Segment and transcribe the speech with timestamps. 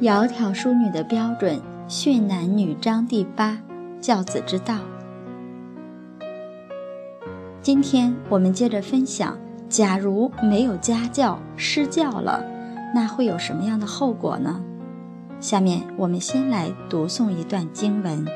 [0.00, 3.58] 窈窕淑女的标准，训男女章第八：
[4.00, 4.78] 教子之道。
[7.60, 12.42] 今天我们接着分享：假如没有家教，失教了，
[12.94, 14.62] 那会有什么样的后果呢？
[15.38, 18.26] 下面我们先来读诵一段经文：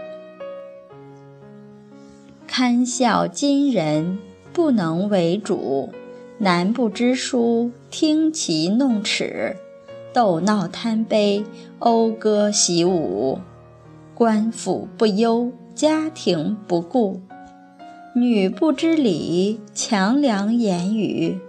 [2.47, 4.19] 堪笑今人
[4.53, 5.95] 不能为主，
[6.37, 9.57] 男不知书，听其弄齿。
[10.15, 11.45] 斗闹贪杯，
[11.81, 13.41] 讴歌习舞；
[14.15, 17.19] 官府不忧，家庭不顾；
[18.15, 21.41] 女不知礼，强梁言语；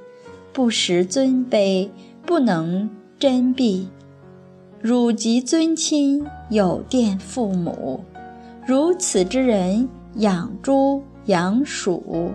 [0.52, 1.90] 不识尊卑，
[2.26, 2.90] 不能
[3.20, 3.88] 贞婢；
[4.82, 8.04] 汝及尊亲，有玷父母。
[8.66, 12.32] 如此之人，养猪养鼠。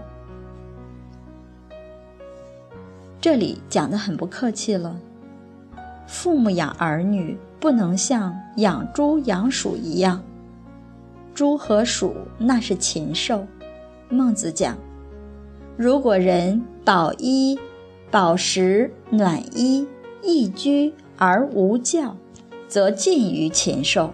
[3.20, 4.96] 这里讲的很不客气了。
[6.10, 10.20] 父母养儿女不能像养猪养鼠一样，
[11.32, 13.46] 猪和鼠那是禽兽。
[14.08, 14.76] 孟子讲，
[15.76, 17.56] 如果人饱衣、
[18.10, 19.86] 饱食、暖衣、
[20.20, 22.16] 易居而无教，
[22.66, 24.12] 则近于禽兽。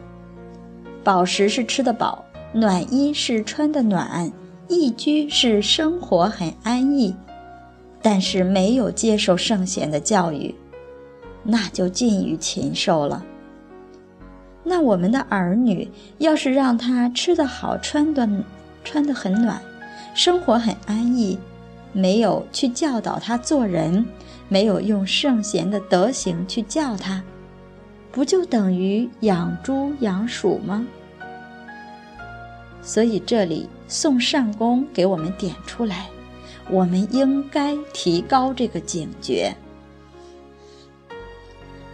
[1.03, 4.31] 饱食是吃得饱，暖衣是穿得暖，
[4.69, 7.17] 易居是生活很安逸，
[8.03, 10.55] 但是没有接受圣贤的教育。
[11.47, 13.25] 那就近于禽兽了。
[14.65, 18.29] 那我们的儿女要是让他吃得好、穿的
[18.83, 19.61] 穿得很暖、
[20.13, 21.39] 生活很安逸，
[21.93, 24.05] 没有去教导他做人，
[24.49, 27.23] 没有用圣贤的德行去教他，
[28.11, 30.85] 不就等于养猪养鼠吗？
[32.83, 36.07] 所以这里宋善公给我们点出来，
[36.71, 39.55] 我们应该提高这个警觉。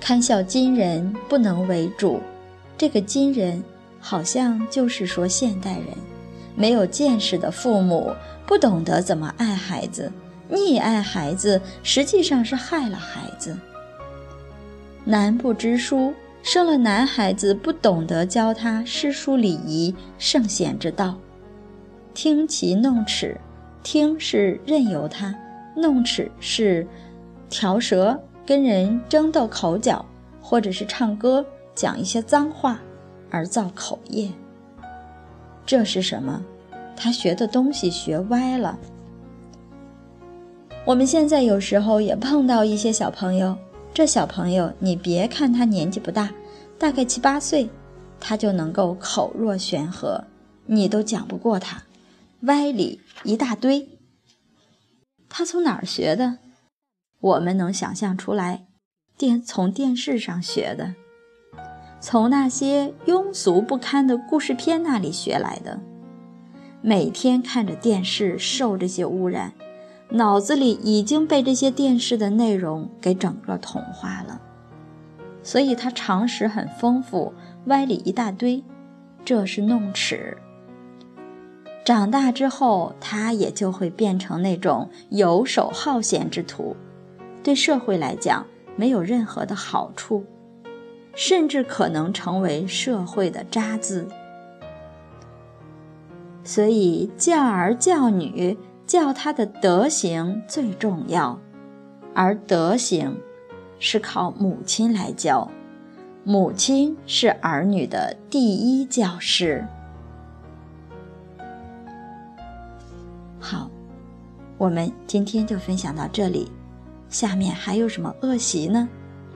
[0.02, 2.18] 堪笑今人不能为主，
[2.76, 3.62] 这个今人
[4.00, 5.86] 好像就是说现代人，
[6.56, 8.12] 没有见识的父母
[8.44, 10.10] 不懂得怎么爱孩子，
[10.50, 13.56] 溺爱孩子实际上是害了孩子。
[15.04, 16.12] 男不知书，
[16.42, 21.16] 生了男孩子不懂得教他诗书礼仪、圣贤之道，
[22.12, 23.40] 听其弄齿，
[23.84, 25.32] 听是任由他，
[25.76, 26.84] 弄齿是
[27.48, 28.20] 调舌。
[28.44, 30.04] 跟人争斗口角，
[30.40, 31.44] 或者是唱歌
[31.74, 32.80] 讲一些脏话，
[33.30, 34.30] 而造口业。
[35.64, 36.42] 这是什么？
[36.96, 38.78] 他学的东西学歪了。
[40.84, 43.56] 我们现在有时候也碰到一些小朋友，
[43.94, 46.32] 这小朋友你别看他年纪不大，
[46.78, 47.70] 大概七八岁，
[48.18, 50.24] 他就能够口若悬河，
[50.66, 51.84] 你都讲不过他，
[52.42, 53.88] 歪理一大堆。
[55.28, 56.38] 他从哪儿学的？
[57.22, 58.66] 我们能想象出来，
[59.16, 60.96] 电从电视上学的，
[62.00, 65.78] 从那些庸俗不堪的故事片那里学来的。
[66.80, 69.52] 每天看着电视，受这些污染，
[70.08, 74.40] 脑子里已经被这些电视的内容给整个同化了，
[75.44, 77.32] 所以他常识很丰富，
[77.66, 78.64] 歪理一大堆，
[79.24, 80.36] 这是弄齿。
[81.84, 86.76] 长大之后，他也就会变成那种游手好闲之徒。
[87.42, 90.24] 对社会来讲没有任何的好处，
[91.14, 94.06] 甚至可能成为社会的渣滓。
[96.44, 101.38] 所以教儿教女，教他的德行最重要，
[102.14, 103.16] 而德行
[103.78, 105.50] 是靠母亲来教，
[106.24, 109.64] 母亲是儿女的第一教师。
[113.38, 113.70] 好，
[114.58, 116.50] 我们今天就分享到这里。
[117.12, 118.88] 下面还有什么恶习呢？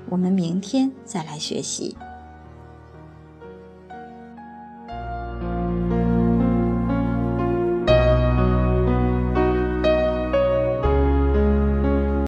[0.09, 1.97] 我们明天再来学习。